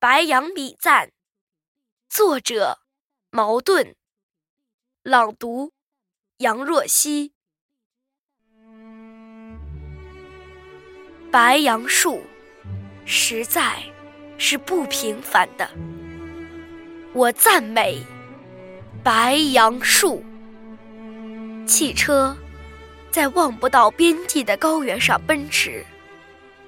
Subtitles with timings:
[0.00, 1.08] 白杨礼赞》，
[2.08, 2.78] 作者
[3.30, 3.96] 茅盾，
[5.02, 5.72] 朗读
[6.36, 7.32] 杨若曦。
[11.32, 12.22] 白杨树，
[13.04, 13.82] 实在
[14.38, 15.68] 是不平凡的。
[17.12, 18.00] 我赞美
[19.02, 20.24] 白杨树。
[21.66, 22.36] 汽车
[23.10, 25.84] 在望不到边际的高原上奔驰，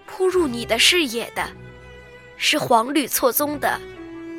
[0.05, 1.49] 扑入你的视野的
[2.43, 3.79] 是黄绿错综的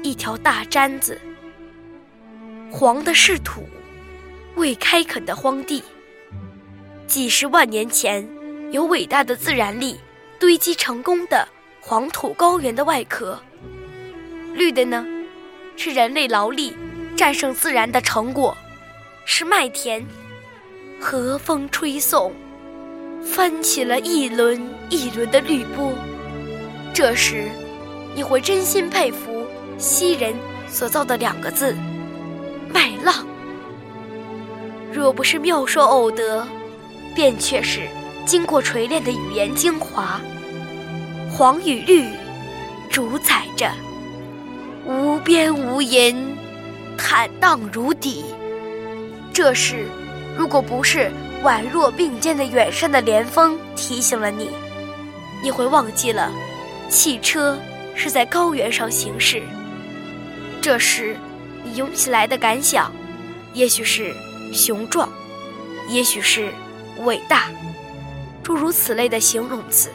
[0.01, 1.21] 一条大毡子。
[2.71, 3.69] 黄的是土，
[4.55, 5.83] 未开垦的荒地。
[7.05, 8.27] 几十万年前，
[8.71, 9.99] 有伟大的自然力
[10.39, 11.47] 堆积成功的
[11.79, 13.39] 黄土高原的外壳。
[14.55, 15.05] 绿的呢，
[15.77, 16.75] 是人类劳力
[17.15, 18.57] 战胜自然的成果，
[19.25, 20.03] 是麦田。
[20.99, 22.33] 和风吹送，
[23.23, 24.59] 翻起了一轮
[24.89, 25.93] 一轮的绿波。
[26.93, 27.49] 这时，
[28.15, 29.45] 你会真心佩服
[29.77, 30.33] 西人
[30.67, 31.75] 所造的两个字
[32.73, 33.25] “麦浪”。
[34.91, 36.45] 若不是妙说偶得，
[37.15, 37.81] 便却是
[38.25, 40.19] 经过锤炼的语言精华。
[41.31, 42.09] 黄与绿，
[42.89, 43.71] 主宰着
[44.85, 46.15] 无边无垠，
[46.97, 48.25] 坦荡如底。
[49.33, 49.87] 这是。
[50.37, 51.11] 如果不是
[51.43, 54.49] 宛若并肩的远山的连峰提醒了你，
[55.43, 56.31] 你会忘记了，
[56.89, 57.57] 汽车
[57.95, 59.41] 是在高原上行驶。
[60.61, 61.15] 这时，
[61.63, 62.91] 你涌起来的感想，
[63.53, 64.13] 也许是
[64.53, 65.09] 雄壮，
[65.87, 66.51] 也许是
[67.03, 67.49] 伟大，
[68.43, 69.89] 诸如此类的形容词。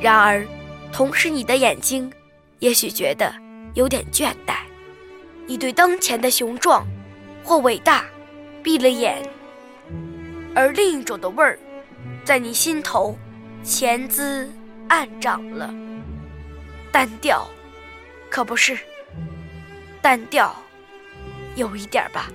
[0.00, 0.46] 然而，
[0.92, 2.10] 同时你的眼睛，
[2.58, 3.34] 也许觉得
[3.74, 4.56] 有点倦怠，
[5.46, 6.86] 你对当前的雄壮
[7.44, 8.04] 或伟大。
[8.64, 9.20] 闭了眼，
[10.54, 11.58] 而另一种的味儿，
[12.24, 13.18] 在你心头
[13.64, 14.48] 潜滋
[14.86, 15.74] 暗长了。
[16.92, 17.48] 单调，
[18.28, 18.78] 可不是。
[20.02, 20.54] 单调，
[21.56, 22.30] 有一点吧。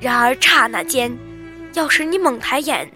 [0.00, 1.14] 然而刹那间，
[1.74, 2.90] 要是你猛抬眼，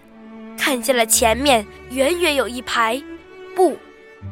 [0.57, 3.01] 看见了前面远远有一排，
[3.55, 3.77] 不，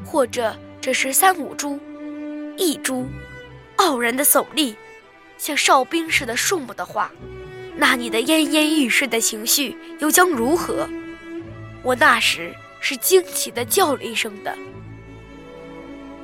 [0.04, 1.80] 或者这是三五株，
[2.58, 3.08] 一株，
[3.76, 4.76] 傲然的耸立。
[5.38, 7.12] 像哨兵似的树木的话，
[7.76, 10.90] 那你的奄奄欲睡的情绪又将如何？
[11.84, 14.58] 我那时是惊奇的叫了一声的，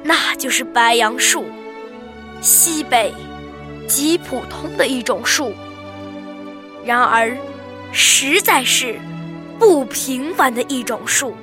[0.07, 1.45] 那就是白杨树，
[2.39, 3.11] 西北
[3.87, 5.51] 极普通的一种树，
[6.85, 7.35] 然而
[7.91, 8.99] 实在是
[9.57, 11.35] 不平凡的一种树，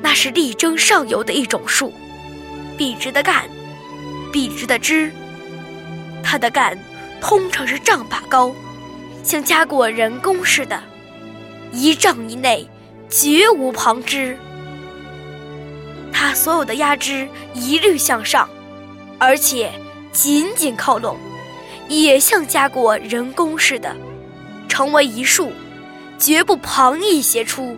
[0.00, 1.92] 那是力争上游的一种树，
[2.78, 3.44] 笔直的干，
[4.32, 5.12] 笔直的枝。
[6.24, 6.78] 它的干
[7.20, 8.50] 通常是丈把高，
[9.22, 10.82] 像加过人工似的，
[11.70, 12.66] 一丈以内
[13.10, 14.38] 绝无旁枝。
[16.20, 18.50] 它所有的压枝一律向上，
[19.18, 19.70] 而且
[20.10, 21.16] 紧紧靠拢，
[21.88, 23.94] 也像加过人工似的，
[24.68, 25.52] 成为一束，
[26.18, 27.76] 绝不旁逸斜出。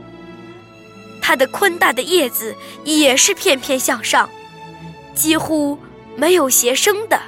[1.21, 4.27] 它的宽大的叶子也是片片向上，
[5.15, 5.79] 几乎
[6.17, 7.21] 没有斜生的。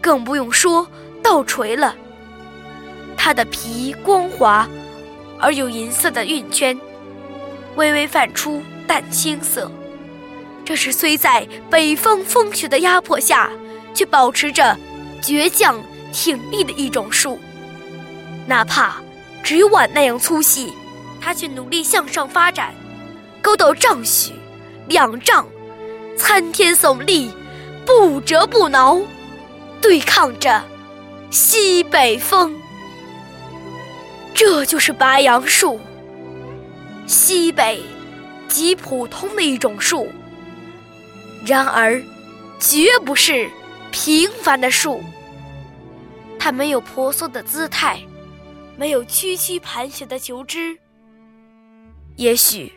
[0.00, 0.86] 更不用说
[1.24, 1.96] 倒垂了。
[3.16, 4.68] 它的皮光滑，
[5.40, 6.78] 而有银色的晕圈，
[7.74, 9.68] 微微泛出淡青色。
[10.64, 13.50] 这是虽在北方风雪的压迫下，
[13.94, 14.76] 却保持着
[15.20, 15.82] 倔强
[16.12, 17.38] 挺立的一种树。
[18.46, 18.96] 哪怕
[19.42, 20.72] 只有碗那样粗细，
[21.20, 22.74] 它却努力向上发展，
[23.42, 24.32] 高到丈许、
[24.88, 25.46] 两丈，
[26.16, 27.30] 参天耸立，
[27.84, 29.00] 不折不挠。
[29.82, 30.62] 对抗着
[31.30, 32.54] 西北风，
[34.32, 35.78] 这就是白杨树。
[37.06, 37.82] 西北
[38.48, 40.10] 极普通的一种树，
[41.44, 42.02] 然而
[42.58, 43.50] 绝不是
[43.90, 45.02] 平凡的树。
[46.38, 48.00] 它没有婆娑的姿态，
[48.76, 50.78] 没有曲曲盘旋的球枝。
[52.16, 52.72] 也许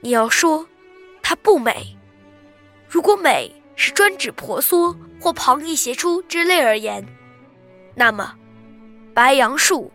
[0.00, 0.66] 你要说
[1.22, 1.96] 它不美，
[2.88, 3.54] 如果美。
[3.82, 7.02] 是专指婆娑或旁逸斜出之类而言，
[7.94, 8.34] 那么，
[9.14, 9.90] 白杨树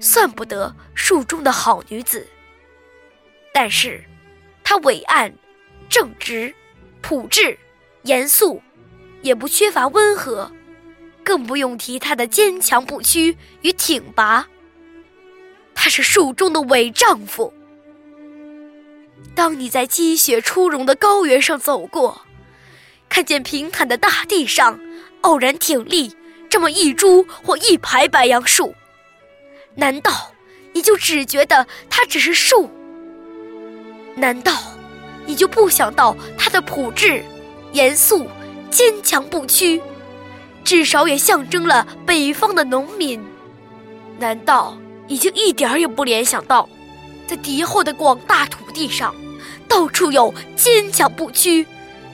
[0.00, 2.26] 算不得树中的好女子。
[3.54, 4.02] 但是，
[4.64, 5.32] 它伟岸、
[5.88, 6.52] 正直、
[7.00, 7.56] 朴质、
[8.08, 8.62] 严肃，
[9.20, 10.50] 也不缺乏温和，
[11.22, 14.48] 更不用提她的坚强不屈与挺拔。
[15.74, 17.52] 他是树中的伟丈夫。
[19.34, 22.22] 当你在积雪初融的高原上走过，
[23.10, 24.80] 看见平坦的大地上
[25.20, 26.16] 傲然挺立
[26.48, 28.74] 这么一株或一排白杨树，
[29.74, 30.32] 难道
[30.72, 32.70] 你就只觉得它只是树？
[34.16, 34.52] 难道
[35.26, 37.22] 你就不想到它的朴质、
[37.72, 38.26] 严肃、
[38.70, 39.80] 坚强不屈，
[40.64, 43.20] 至少也象征了北方的农民。
[44.18, 44.76] 难道
[45.06, 46.68] 已经一点儿也不联想到，
[47.26, 49.14] 在敌后的广大土地上，
[49.68, 51.66] 到处有坚强不屈，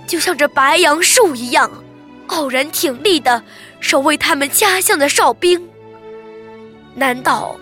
[0.06, 1.70] 就像这白杨树一样，
[2.26, 3.42] 傲然挺立的
[3.80, 5.68] 守卫他们家乡的哨兵？
[6.94, 7.56] 难道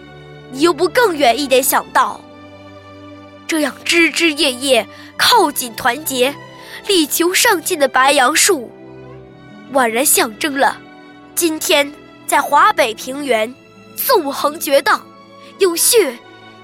[0.50, 2.20] 你又不更远一点想到，
[3.46, 4.86] 这样枝枝叶叶
[5.16, 6.34] 靠紧团结，
[6.86, 8.70] 力求上进的白杨树，
[9.72, 10.80] 宛然象征了
[11.34, 11.92] 今天
[12.26, 13.54] 在华北平原
[13.96, 15.04] 纵横绝荡，
[15.58, 16.16] 用血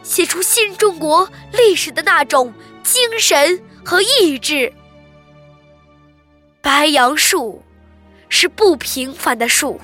[0.03, 2.53] 写出新中国历史的那种
[2.83, 4.73] 精神和意志。
[6.61, 7.63] 白杨树
[8.29, 9.81] 是不平凡的树，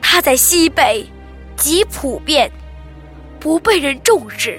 [0.00, 1.06] 它在西北。
[1.54, 2.50] 极普遍，
[3.38, 4.58] 不被人重视，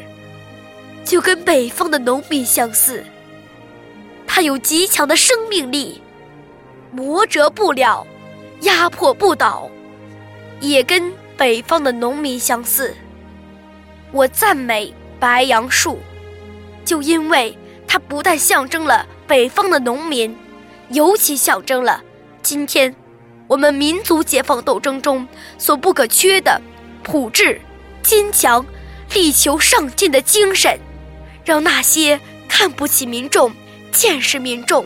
[1.04, 3.04] 就跟北方的农民相似。
[4.36, 6.02] 它有极强的生命力，
[6.92, 8.04] 磨折不了，
[8.62, 9.70] 压迫不倒，
[10.60, 12.96] 也跟北方的农民相似。
[14.12, 16.00] 我赞美白杨树，
[16.84, 17.56] 就因为
[17.88, 20.36] 它不但象征了北方的农民，
[20.90, 22.02] 尤其象征了
[22.42, 22.96] 今天
[23.46, 25.28] 我们民族解放斗争中
[25.60, 26.60] 所不可缺的。
[27.04, 27.62] 朴质、
[28.02, 28.66] 坚强、
[29.14, 30.80] 力求上进的精神，
[31.46, 33.54] 让那些看不起民众、
[33.94, 34.86] 见识民众、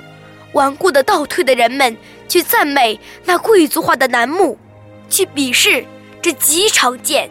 [0.51, 4.57] 顽固的倒退的人们去赞美那贵族化的楠木，
[5.09, 5.83] 去鄙视
[6.21, 7.29] 这极常见、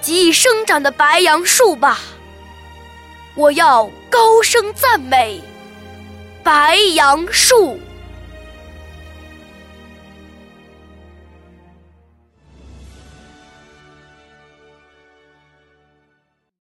[0.00, 1.98] 极易生长的白杨树吧！
[3.34, 5.40] 我要高声赞美
[6.42, 7.80] 白杨树。